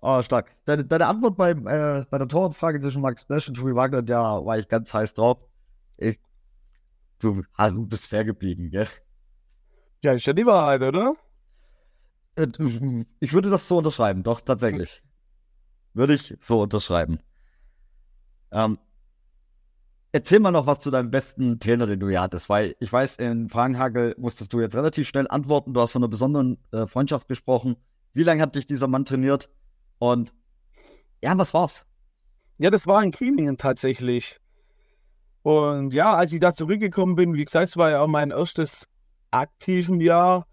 [0.00, 0.54] Oh, stark.
[0.64, 4.44] Deine, deine Antwort beim, äh, bei der Torwartfrage zwischen Max Nash und Tobi Wagner, da
[4.46, 5.38] war ich ganz heiß drauf.
[5.96, 6.20] Ich,
[7.18, 8.86] du, du bist fair geblieben, gell?
[10.02, 11.14] Ja, ist ja die Wahrheit, oder?
[12.36, 12.46] Äh,
[13.20, 15.02] Ich würde das so unterschreiben, doch, tatsächlich.
[15.94, 17.18] Würde ich so unterschreiben.
[18.52, 18.78] Ähm,
[20.12, 23.16] erzähl mal noch was zu deinem besten Trainer, den du hier hattest, weil ich weiß,
[23.16, 25.74] in Frankenhagel musstest du jetzt relativ schnell antworten.
[25.74, 27.76] Du hast von einer besonderen äh, Freundschaft gesprochen.
[28.12, 29.50] Wie lange hat dich dieser Mann trainiert?
[29.98, 30.32] Und
[31.22, 31.86] ja, was war's?
[32.58, 34.38] Ja, das war in Kiemingen tatsächlich.
[35.42, 38.88] Und ja, als ich da zurückgekommen bin, wie gesagt, es war ja auch mein erstes
[39.30, 40.46] aktiven Jahr.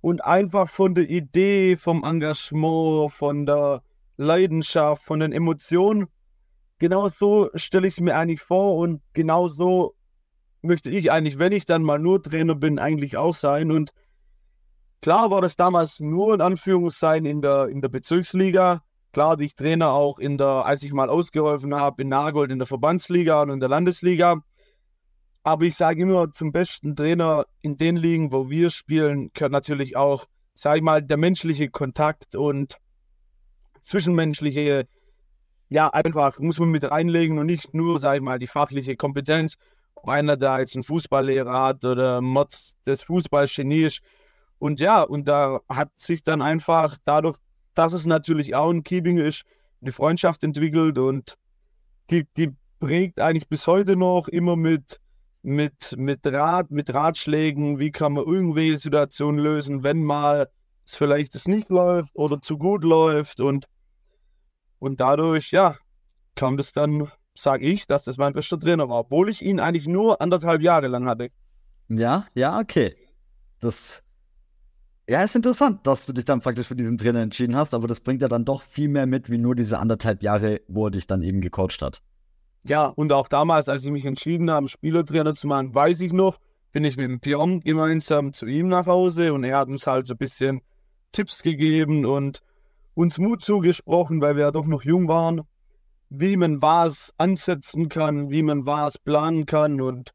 [0.00, 3.82] Und einfach von der Idee, vom Engagement, von der
[4.16, 6.08] Leidenschaft, von den Emotionen,
[6.78, 8.76] genau so stelle ich es mir eigentlich vor.
[8.76, 9.94] Und genau so
[10.60, 13.70] möchte ich eigentlich, wenn ich dann mal nur Trainer bin, eigentlich auch sein.
[13.70, 13.92] Und
[15.00, 18.82] klar war das damals nur in Anführungszeichen in der, in der Bezirksliga.
[19.12, 22.58] Klar, die ich Trainer auch in der, als ich mal ausgeholfen habe, in Nagold in
[22.58, 24.42] der Verbandsliga und in der Landesliga.
[25.46, 29.94] Aber ich sage immer, zum besten Trainer in den Ligen, wo wir spielen, gehört natürlich
[29.94, 32.78] auch, sage ich mal, der menschliche Kontakt und
[33.82, 34.88] zwischenmenschliche,
[35.68, 39.56] ja, einfach muss man mit reinlegen und nicht nur, sage ich mal, die fachliche Kompetenz.
[39.94, 44.00] Ob einer da jetzt einen Fußballlehrer hat oder Mods des Fußballgenie ist.
[44.58, 47.36] Und ja, und da hat sich dann einfach dadurch,
[47.74, 49.44] dass es natürlich auch ein Keeping ist,
[49.82, 51.36] eine Freundschaft entwickelt und
[52.10, 55.00] die, die prägt eigentlich bis heute noch immer mit,
[55.44, 60.48] mit, mit Rat, mit Ratschlägen, wie kann man irgendwelche Situationen lösen, wenn mal
[60.86, 63.66] es vielleicht nicht läuft oder zu gut läuft und,
[64.78, 65.76] und dadurch, ja,
[66.34, 69.86] kam das dann, sage ich, dass das mein bester Trainer war, obwohl ich ihn eigentlich
[69.86, 71.28] nur anderthalb Jahre lang hatte.
[71.88, 72.96] Ja, ja, okay.
[73.60, 74.02] Das
[75.06, 78.00] ja, ist interessant, dass du dich dann praktisch für diesen Trainer entschieden hast, aber das
[78.00, 81.06] bringt ja dann doch viel mehr mit, wie nur diese anderthalb Jahre, wo er dich
[81.06, 82.02] dann eben gecoacht hat.
[82.66, 86.38] Ja, und auch damals, als ich mich entschieden habe, Spielertrainer zu machen, weiß ich noch,
[86.72, 90.06] bin ich mit dem Björn gemeinsam zu ihm nach Hause und er hat uns halt
[90.06, 90.62] so ein bisschen
[91.12, 92.40] Tipps gegeben und
[92.94, 95.42] uns Mut zugesprochen, weil wir ja doch noch jung waren,
[96.08, 100.12] wie man was ansetzen kann, wie man was planen kann und,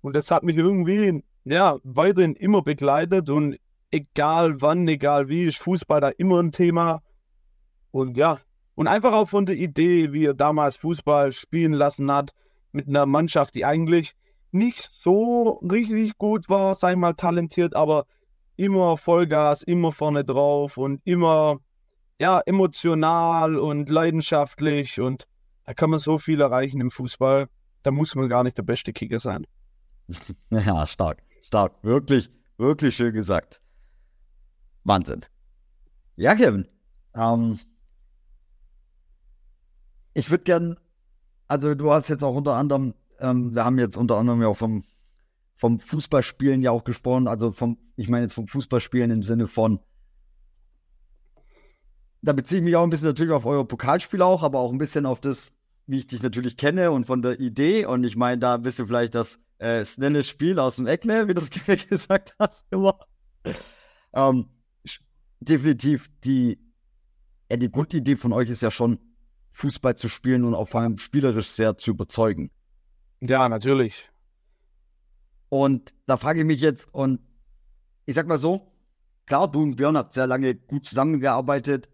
[0.00, 3.58] und das hat mich irgendwie, ja, weiterhin immer begleitet und
[3.90, 7.02] egal wann, egal wie, ist Fußball da immer ein Thema.
[7.90, 8.38] Und ja,
[8.76, 12.32] und einfach auch von der Idee, wie er damals Fußball spielen lassen hat,
[12.72, 14.14] mit einer Mannschaft, die eigentlich
[14.52, 18.06] nicht so richtig gut war, sei mal talentiert, aber
[18.56, 21.58] immer Vollgas, immer vorne drauf und immer
[22.18, 25.26] ja, emotional und leidenschaftlich und
[25.64, 27.48] da kann man so viel erreichen im Fußball.
[27.82, 29.46] Da muss man gar nicht der beste Kicker sein.
[30.50, 31.74] Ja, stark, stark.
[31.82, 33.60] Wirklich, wirklich schön gesagt.
[34.84, 35.22] Wahnsinn.
[36.14, 36.68] Ja, Kevin.
[37.14, 37.58] Ähm,
[40.16, 40.78] ich würde gern,
[41.46, 44.56] also du hast jetzt auch unter anderem, ähm, wir haben jetzt unter anderem ja auch
[44.56, 44.84] vom,
[45.56, 49.78] vom Fußballspielen ja auch gesprochen, also vom, ich meine jetzt vom Fußballspielen im Sinne von,
[52.22, 54.78] da beziehe ich mich auch ein bisschen natürlich auf euer Pokalspiel auch, aber auch ein
[54.78, 55.52] bisschen auf das,
[55.86, 57.84] wie ich dich natürlich kenne und von der Idee.
[57.84, 61.34] Und ich meine, da bist du vielleicht das äh, schnelle Spiel aus dem Eckle, wie
[61.34, 61.50] du es
[61.88, 62.98] gesagt hast, immer.
[64.14, 64.48] Ähm,
[65.40, 66.58] definitiv die,
[67.50, 68.98] ja, die Grundidee von euch ist ja schon,
[69.56, 72.50] Fußball zu spielen und auch vor allem spielerisch sehr zu überzeugen.
[73.22, 74.10] Ja, natürlich.
[75.48, 77.20] Und da frage ich mich jetzt, und
[78.04, 78.70] ich sag mal so,
[79.24, 81.88] klar, du und Björn habt sehr lange gut zusammengearbeitet,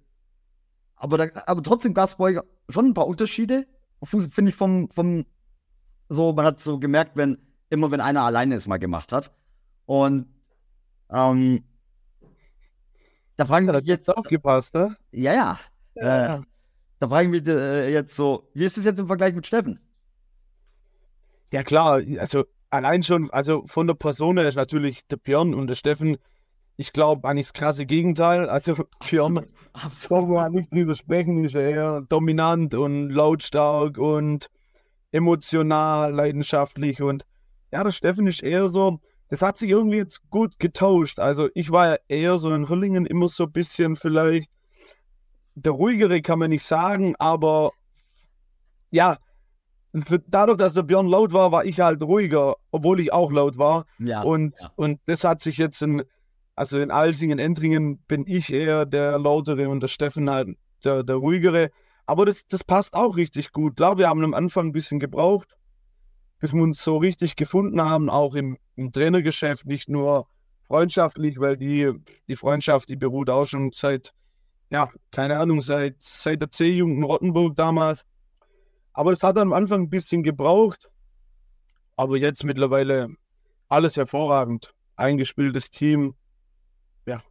[0.96, 3.68] aber, da, aber trotzdem gab es bei euch schon ein paar Unterschiede,
[4.04, 5.24] finde ich, vom, vom,
[6.08, 7.38] so, man hat so gemerkt, wenn,
[7.70, 9.32] immer wenn einer alleine es mal gemacht hat.
[9.86, 10.26] Und,
[11.10, 11.62] ähm,
[13.36, 14.96] da frage ich mich jetzt, Aufgepasst, ne?
[15.12, 15.58] ja, ja,
[15.94, 16.42] äh,
[17.02, 19.80] da frage ich mich äh, jetzt so, wie ist das jetzt im Vergleich mit Steffen?
[21.52, 25.66] Ja klar, also allein schon, also von der Person her ist natürlich der Björn und
[25.66, 26.16] der Steffen,
[26.76, 28.48] ich glaube eigentlich das krasse Gegenteil.
[28.48, 30.28] Also Björn, Absolut.
[30.28, 34.46] wir nicht drüber sprechen, ist ja eher dominant und lautstark und
[35.10, 37.24] emotional, leidenschaftlich und
[37.72, 41.18] ja, der Steffen ist eher so, das hat sich irgendwie jetzt gut getauscht.
[41.18, 44.48] Also ich war ja eher so in Hüllingen immer so ein bisschen vielleicht
[45.54, 47.72] der ruhigere, kann man nicht sagen, aber
[48.90, 49.18] ja,
[50.26, 53.86] dadurch, dass der Björn laut war, war ich halt ruhiger, obwohl ich auch laut war.
[53.98, 54.70] Ja, und, ja.
[54.76, 56.02] und das hat sich jetzt in,
[56.54, 61.16] also in Alsingen, Entringen bin ich eher der lautere und der Steffen halt der, der
[61.16, 61.70] ruhigere.
[62.06, 63.76] Aber das, das passt auch richtig gut.
[63.76, 65.56] Klar, wir haben am Anfang ein bisschen gebraucht,
[66.38, 70.26] bis wir uns so richtig gefunden haben, auch im, im Trainergeschäft, nicht nur
[70.66, 71.92] freundschaftlich, weil die,
[72.28, 74.12] die Freundschaft, die beruht auch schon seit,
[74.72, 78.04] ja, keine Ahnung, seit, seit der C-Jugend Rottenburg damals.
[78.94, 80.90] Aber es hat am Anfang ein bisschen gebraucht.
[81.96, 83.08] Aber jetzt mittlerweile
[83.68, 84.74] alles hervorragend.
[84.96, 86.14] Eingespieltes Team.
[87.06, 87.22] Ja.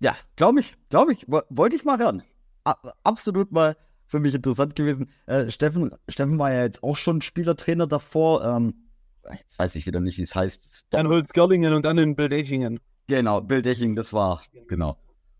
[0.00, 1.24] Ja, glaube ich, glaube ich.
[1.28, 2.22] Wo- Wollte ich mal hören.
[2.64, 3.76] A absolut mal
[4.06, 5.10] für mich interessant gewesen.
[5.26, 8.44] Äh, Steffen, Steffen war ja jetzt auch schon Spielertrainer davor.
[8.44, 8.88] Ähm,
[9.30, 10.86] jetzt weiß ich wieder nicht, wie es heißt.
[10.90, 12.80] Dann Holzgerlingen und dann in Bildechingen.
[13.06, 14.98] Genau, Bill Deching, das war, genau.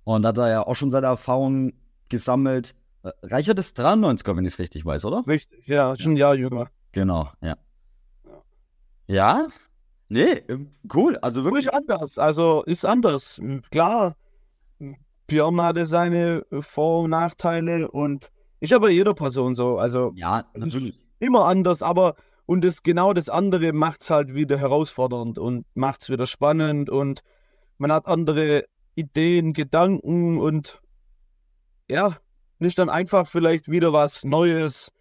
[0.09, 1.75] Und hat er ja auch schon seine Erfahrungen
[2.09, 2.75] gesammelt.
[3.03, 5.23] Äh, Reichert ist 93er, wenn ich es richtig weiß, oder?
[5.27, 6.69] Richtig, ja, schon ein Jahr jünger.
[6.93, 7.59] Genau, ja.
[9.07, 9.49] Ja.
[10.09, 11.19] Nee, ähm, cool.
[11.19, 11.71] Also wirklich.
[11.75, 12.19] Anders.
[12.19, 13.39] Also ist anders.
[13.71, 14.17] Klar,
[15.27, 19.77] Björn hatte seine Vor- und Nachteile und ist aber jeder Person so.
[19.77, 20.99] Also Ja, natürlich.
[21.19, 22.15] immer anders, aber
[22.47, 26.89] und das genau das andere macht es halt wieder herausfordernd und macht es wieder spannend
[26.89, 27.21] und
[27.77, 28.65] man hat andere
[28.99, 30.81] Ideen, Gedanken und
[31.89, 32.17] ja,
[32.59, 34.93] ist dann einfach vielleicht wieder was Neues,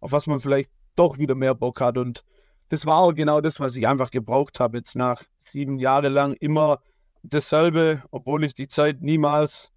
[0.00, 2.24] auf was man vielleicht doch wieder mehr Bock hat und
[2.68, 6.34] das war auch genau das, was ich einfach gebraucht habe jetzt nach sieben Jahren lang
[6.34, 6.80] immer
[7.22, 9.70] dasselbe, obwohl ich die Zeit niemals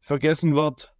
[0.00, 0.94] vergessen wird.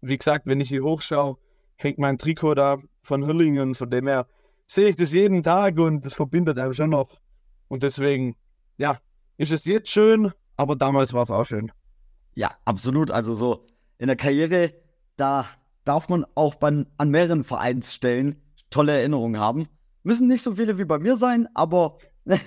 [0.00, 1.36] Wie gesagt, wenn ich hier hochschaue,
[1.76, 4.26] hängt mein Trikot da von Hüllingen, von dem her
[4.66, 7.20] sehe ich das jeden Tag und das verbindet einem schon noch.
[7.68, 8.36] Und deswegen,
[8.78, 8.98] ja,
[9.36, 11.72] ist es jetzt schön, aber damals war es auch schön.
[12.34, 13.10] Ja, absolut.
[13.10, 13.66] Also so
[13.98, 14.74] in der Karriere,
[15.16, 15.46] da
[15.84, 19.68] darf man auch bei, an mehreren Vereinsstellen tolle Erinnerungen haben.
[20.02, 22.40] Müssen nicht so viele wie bei mir sein, aber ja,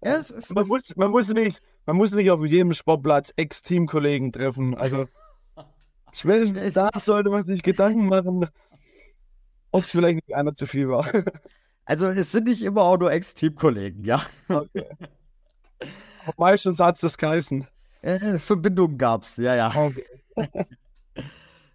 [0.00, 4.74] es, es, Man muss, man muss nicht, man muss nicht auf jedem Sportplatz Ex-Teamkollegen treffen.
[4.74, 5.06] Also
[6.12, 8.48] spätestens da sollte man sich Gedanken machen,
[9.70, 11.10] ob es vielleicht nicht einer zu viel war.
[11.84, 14.22] also es sind nicht immer auch nur Ex-Teamkollegen, ja.
[14.48, 14.86] Okay.
[16.36, 17.66] Meistens hat es das geheißen.
[18.02, 19.72] Äh, Verbindungen gab's, ja, ja.
[19.74, 20.04] Okay.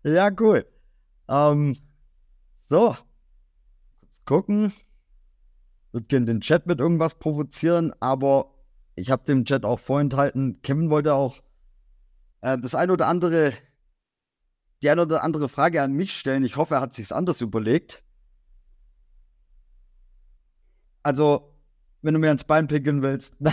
[0.04, 0.66] Ja, cool.
[1.30, 1.78] Ähm,
[2.70, 2.98] so.
[4.26, 4.74] Gucken.
[5.92, 8.56] Würde gerne den Chat mit irgendwas provozieren, aber
[8.96, 10.62] ich habe dem Chat auch vorenthalten.
[10.62, 11.42] Kevin wollte auch
[12.42, 13.54] äh, das eine oder andere,
[14.82, 16.44] die eine oder andere Frage an mich stellen.
[16.44, 18.04] Ich hoffe, er hat sich's anders überlegt.
[21.04, 21.51] Also,
[22.02, 23.36] wenn du mir ans Bein pinkeln willst.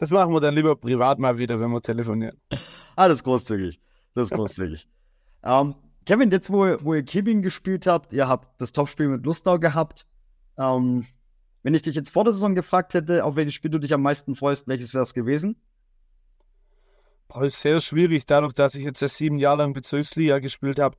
[0.00, 2.40] Das machen wir dann lieber privat mal wieder, wenn wir telefonieren.
[2.94, 3.80] Alles großzügig.
[4.14, 4.88] Das ist großzügig.
[5.42, 5.74] ähm,
[6.06, 9.58] Kevin, jetzt wo, ihr- wo ihr Keeping gespielt habt, ihr habt das Topspiel mit Lustau
[9.58, 10.06] gehabt.
[10.56, 11.04] Ähm,
[11.64, 14.02] wenn ich dich jetzt vor der Saison gefragt hätte, auf welches Spiel du dich am
[14.02, 15.56] meisten freust, welches wäre es gewesen?
[17.26, 20.96] Boah, ist sehr schwierig, dadurch, dass ich jetzt ja sieben Jahre lang Bezirksliga gespielt habe.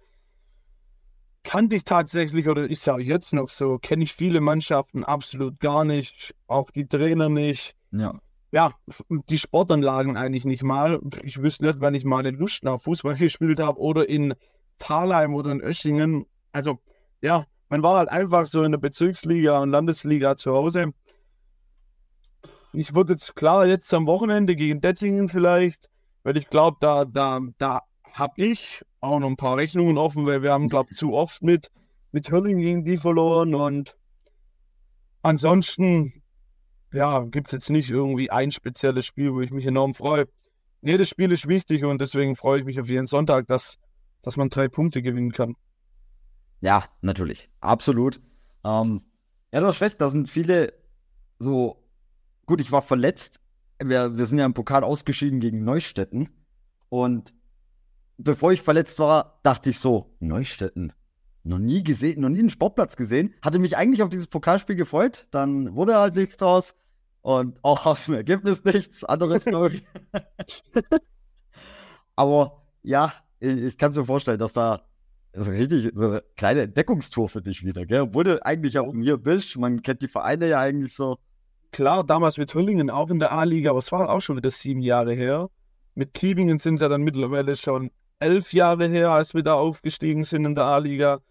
[1.49, 5.59] Kannte ich tatsächlich, oder ist ja auch jetzt noch so, kenne ich viele Mannschaften absolut
[5.59, 7.75] gar nicht, auch die Trainer nicht.
[7.89, 8.19] Ja.
[8.51, 8.75] Ja,
[9.09, 10.99] die Sportanlagen eigentlich nicht mal.
[11.23, 14.35] Ich wüsste nicht, wann ich mal in Lustenau Fußball gespielt habe oder in
[14.77, 16.27] Thalheim oder in Öschingen.
[16.51, 16.77] Also,
[17.19, 20.93] ja, man war halt einfach so in der Bezirksliga und Landesliga zu Hause.
[22.73, 25.89] Ich würde jetzt klar jetzt am Wochenende gegen Dettingen vielleicht,
[26.21, 27.81] weil ich glaube, da, da, da
[28.13, 31.41] habe ich auch noch ein paar Rechnungen offen, weil wir haben, glaube ich, zu oft
[31.41, 31.69] mit,
[32.12, 33.95] mit Hürling gegen die verloren und
[35.22, 36.24] ansonsten,
[36.91, 40.28] ja, gibt es jetzt nicht irgendwie ein spezielles Spiel, wo ich mich enorm freue.
[40.82, 43.78] Jedes Spiel ist wichtig und deswegen freue ich mich auf jeden Sonntag, dass,
[44.22, 45.56] dass man drei Punkte gewinnen kann.
[46.62, 47.50] Ja, natürlich.
[47.62, 48.22] Absolut.
[48.63, 49.02] Ähm,
[49.52, 50.74] ja, du hast recht, da sind viele
[51.38, 51.84] so.
[52.45, 53.39] Gut, ich war verletzt.
[53.82, 56.30] Wir, wir sind ja im Pokal ausgeschieden gegen Neustetten.
[56.89, 57.34] Und
[58.19, 60.93] bevor ich verletzt war, dachte ich so: Neustetten.
[61.43, 63.34] Noch nie gesehen, noch nie einen Sportplatz gesehen.
[63.41, 65.27] Hatte mich eigentlich auf dieses Pokalspiel gefreut.
[65.32, 66.75] Dann wurde halt nichts draus.
[67.21, 69.03] Und auch aus dem Ergebnis nichts.
[69.03, 69.84] Anderes, glaube ich.
[72.15, 74.84] Aber ja, ich, ich kann es mir vorstellen, dass da
[75.32, 78.01] ist richtig so eine kleine Entdeckungstour für dich wieder, gell?
[78.01, 79.58] Obwohl du eigentlich auch hier bist.
[79.58, 81.17] Man kennt die Vereine ja eigentlich so.
[81.71, 84.82] Klar, damals mit Hüllingen auch in der A-Liga, aber es war auch schon wieder sieben
[84.82, 85.49] Jahre her.
[85.93, 90.23] Mit Kiebingen sind es ja dann mittlerweile schon elf Jahre her, als wir da aufgestiegen
[90.23, 91.21] sind in der A-Liga.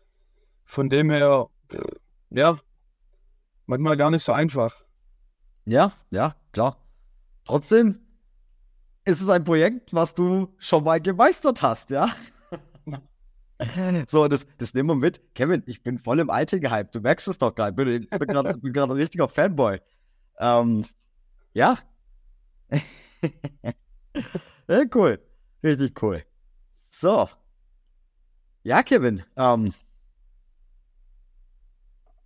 [0.64, 1.48] Von dem her,
[2.30, 2.58] ja,
[3.66, 4.84] manchmal gar nicht so einfach.
[5.64, 6.76] Ja, ja, klar.
[7.44, 8.00] Trotzdem
[9.04, 12.10] ist es ein Projekt, was du schon mal gemeistert hast, ja?
[14.06, 15.34] So, das, das nehmen wir mit.
[15.34, 16.94] Kevin, ich bin voll im Alter gehypt.
[16.94, 17.70] Du merkst es doch gerade.
[17.96, 19.80] Ich bin gerade ein richtiger Fanboy.
[20.38, 20.84] Ähm,
[21.54, 21.76] ja.
[24.68, 24.84] ja.
[24.94, 25.18] Cool.
[25.64, 26.22] Richtig cool.
[27.00, 27.28] So.
[28.64, 29.22] Ja, Kevin.
[29.36, 29.72] Ähm,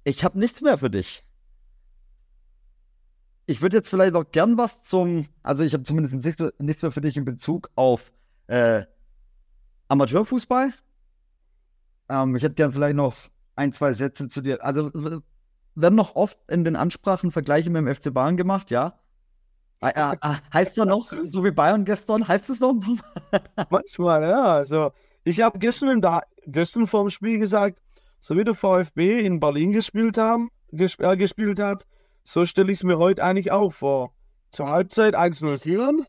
[0.03, 1.23] ich habe nichts mehr für dich.
[3.45, 7.03] Ich würde jetzt vielleicht auch gern was zum, also ich habe zumindest nichts mehr für
[7.03, 8.13] dich in Bezug auf
[8.47, 8.87] äh,
[9.89, 10.73] Amateurfußball.
[12.09, 13.15] Ähm, ich hätte gern vielleicht noch
[13.57, 14.65] ein, zwei Sätze zu dir.
[14.65, 14.91] Also
[15.75, 18.99] werden noch oft in den Ansprachen Vergleiche mit dem FC Bayern gemacht, ja?
[19.83, 22.75] Äh, äh, äh heißt ja noch, so wie Bayern gestern, heißt es noch?
[23.71, 24.45] Manchmal, ja.
[24.45, 24.93] Also,
[25.25, 27.79] ich habe gestern, da, gestern vor dem Spiel gesagt,
[28.21, 31.85] so wie der VfB in Berlin gespielt, haben, gesp äh, gespielt hat,
[32.23, 34.15] so stelle ich es mir heute eigentlich auch vor.
[34.53, 36.07] Zur Halbzeit 1-0 führen,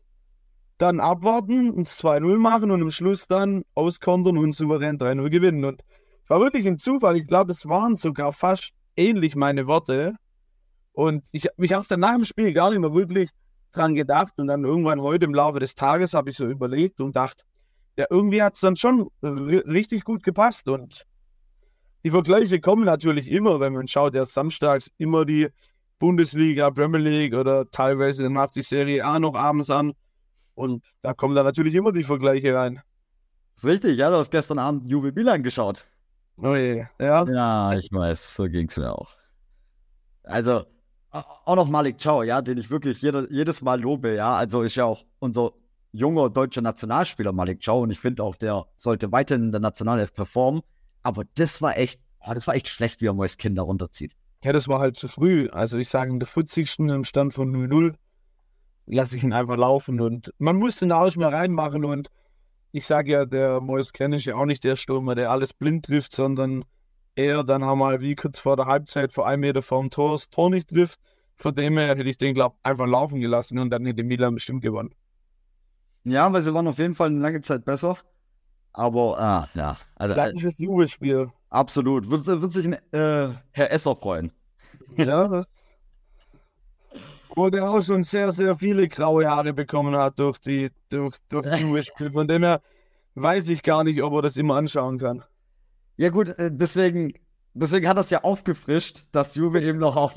[0.78, 5.64] dann abwarten, uns 2-0 machen und am Schluss dann auskontern und souverän 3-0 gewinnen.
[5.64, 5.82] Und
[6.22, 7.16] es war wirklich ein Zufall.
[7.16, 10.14] Ich glaube, es waren sogar fast ähnlich meine Worte.
[10.92, 13.30] Und ich, habe dann nach dem Spiel gar nicht mehr wirklich
[13.76, 14.34] dran gedacht.
[14.38, 17.44] Und dann irgendwann heute im Laufe des Tages habe ich so überlegt und dachte,
[17.96, 20.68] ja, irgendwie hat es dann schon richtig gut gepasst.
[20.68, 21.04] Und
[22.02, 25.48] die Vergleiche kommen natürlich immer, wenn man schaut, erst samstags immer die
[25.98, 29.92] Bundesliga, Premier League oder teilweise dann macht die Serie A noch abends an.
[30.54, 32.80] Und da kommen dann natürlich immer die Vergleiche rein.
[33.62, 35.84] Richtig, ja, du hast gestern Abend Juve Milan geschaut.
[36.36, 37.24] Oh je, ja.
[37.28, 39.16] Ja, ich weiß, so ging es mir auch.
[40.24, 40.64] Also,
[41.14, 44.34] auch noch Malik Ciao, ja, den ich wirklich jede, jedes Mal lobe, ja.
[44.34, 45.52] Also ist ja auch unser
[45.92, 50.12] junger deutscher Nationalspieler Malik Ciao und ich finde auch, der sollte weiterhin in der Nationalelf
[50.12, 50.62] performen.
[51.02, 54.16] Aber das war echt, oh, das war echt schlecht, wie er Mois Kinder runterzieht.
[54.42, 55.48] Ja, das war halt zu früh.
[55.50, 56.78] Also ich sage, in der 40.
[56.80, 57.94] im Stand von 0-0
[58.86, 62.08] lasse ich ihn einfach laufen und man muss den Arsch mal reinmachen und
[62.72, 65.86] ich sage ja, der Mois Kenn ist ja auch nicht der Stürmer, der alles blind
[65.86, 66.64] trifft, sondern
[67.16, 70.30] er dann haben wir wie kurz vor der Halbzeit vor einem Meter vorm Tor das
[70.30, 71.00] Tor nicht trifft.
[71.36, 74.34] Von dem her hätte ich den, glaube ich, einfach laufen gelassen und dann hätte Milan
[74.34, 74.94] bestimmt gewonnen.
[76.04, 77.96] Ja, weil sie waren auf jeden Fall eine lange Zeit besser.
[78.72, 79.76] Aber, ah, ja.
[79.96, 81.30] Also, Klassisches Juve-Spiel.
[81.50, 82.10] Absolut.
[82.10, 84.32] Wird, wird sich ein, äh, Herr Esser freuen.
[84.96, 85.46] Ja, das
[87.36, 91.44] wo der auch schon sehr, sehr viele graue Haare bekommen hat durch die durch, durch
[91.44, 92.10] das Juve-Spiel.
[92.10, 92.60] Von dem her
[93.14, 95.24] weiß ich gar nicht, ob er das immer anschauen kann.
[95.96, 97.14] Ja gut, äh, deswegen,
[97.54, 100.14] deswegen hat das ja aufgefrischt, dass Juve eben noch auf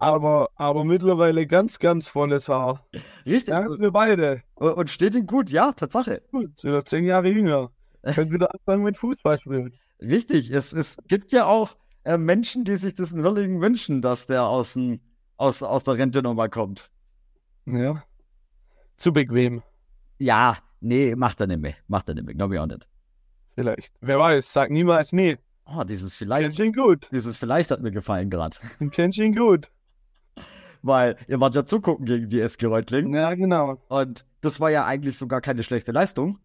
[0.00, 2.86] aber, aber mittlerweile ganz, ganz volles Haar.
[3.26, 3.54] Richtig.
[3.54, 4.42] Danke für beide.
[4.54, 6.22] Und steht ihm gut, ja, Tatsache.
[6.30, 7.70] Gut, sind noch zehn Jahre jünger.
[8.14, 9.74] Können wieder anfangen mit Fußball spielen.
[10.00, 14.44] Richtig, es, es gibt ja auch äh, Menschen, die sich das in wünschen, dass der
[14.44, 15.00] aus, den,
[15.36, 16.90] aus, aus der Rente nochmal kommt.
[17.66, 18.02] Ja.
[18.96, 19.62] Zu bequem.
[20.18, 21.74] Ja, nee, macht er nicht mehr.
[21.86, 22.88] Macht er nicht mehr, glaube ich auch nicht.
[23.54, 23.94] Vielleicht.
[24.00, 25.38] Wer weiß, sag niemals nee.
[25.66, 26.56] Oh, dieses vielleicht.
[26.56, 27.08] Kennst ihn gut.
[27.12, 28.56] Dieses vielleicht hat mir gefallen gerade.
[28.90, 29.70] Kennst ihn gut.
[30.82, 33.14] Weil ihr wart ja zugucken gegen die SG Reutling.
[33.14, 33.82] Ja, genau.
[33.88, 36.38] Und das war ja eigentlich sogar keine schlechte Leistung.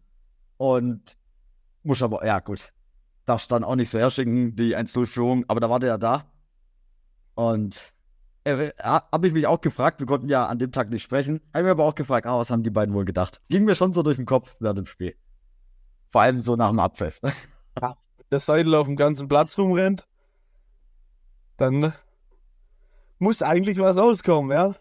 [0.58, 1.16] Und
[1.82, 2.72] muss aber, ja gut,
[3.24, 6.24] darfst dann auch nicht so herschicken, die 1-0-Führung, aber da war der ja da.
[7.34, 7.92] Und
[8.44, 11.60] äh, habe ich mich auch gefragt, wir konnten ja an dem Tag nicht sprechen, habe
[11.60, 13.40] ich mir aber auch gefragt, ah, was haben die beiden wohl gedacht?
[13.48, 15.14] Ging mir schon so durch den Kopf während dem Spiel.
[16.10, 17.20] Vor allem so nach dem Abpfiff.
[17.78, 17.94] Ja,
[18.30, 20.08] der Seidel auf dem ganzen Platz rumrennt,
[21.58, 21.92] dann
[23.18, 24.74] muss eigentlich was rauskommen, ja?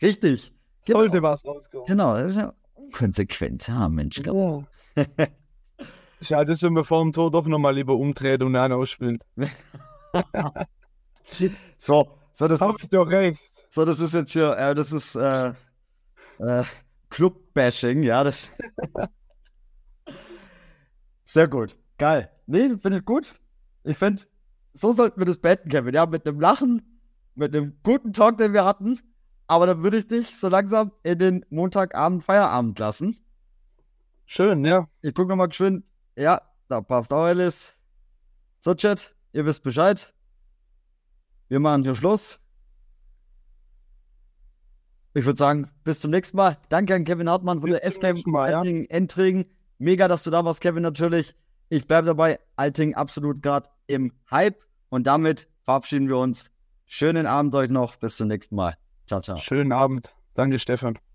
[0.00, 0.50] Richtig.
[0.80, 1.28] Sollte genau.
[1.28, 1.86] was rauskommen.
[1.86, 2.52] Genau,
[2.92, 4.22] konsequent, ja, Mensch.
[4.24, 4.64] Ja.
[6.20, 9.18] Schade, dass wir vor dem Tor doch nochmal lieber umdreht und einen ausspielen.
[11.76, 13.40] so, so, das Hab ist, doch recht.
[13.68, 15.52] So, das ist jetzt hier, äh, das ist äh,
[16.38, 16.64] äh,
[17.10, 18.48] Club-Bashing, ja, das.
[21.24, 21.76] Sehr gut.
[21.98, 22.30] Geil.
[22.46, 23.34] Nee, finde ich gut.
[23.82, 24.22] Ich finde,
[24.72, 25.94] so sollten wir das beenden, Kevin.
[25.94, 27.00] Ja, mit einem Lachen,
[27.34, 29.00] mit einem guten Talk, den wir hatten.
[29.46, 33.18] Aber dann würde ich dich so langsam in den Montagabend Feierabend lassen.
[34.26, 34.88] Schön, ja.
[35.02, 35.84] Ich gucke nochmal geschwind
[36.16, 37.74] ja, da passt auch alles.
[38.60, 40.14] So, Chat, ihr wisst Bescheid.
[41.48, 42.40] Wir machen hier Schluss.
[45.12, 46.58] Ich würde sagen, bis zum nächsten Mal.
[46.68, 48.04] Danke an Kevin Hartmann von bis der SK.
[48.88, 49.46] Entring.
[49.78, 51.34] Mega, dass du da warst, Kevin, natürlich.
[51.68, 52.40] Ich bleibe dabei.
[52.56, 54.62] Alting absolut gerade im Hype.
[54.88, 56.50] Und damit verabschieden wir uns.
[56.86, 57.96] Schönen Abend euch noch.
[57.96, 58.76] Bis zum nächsten Mal.
[59.06, 59.36] Ciao, ciao.
[59.36, 60.14] Schönen Abend.
[60.34, 60.98] Danke, Stefan.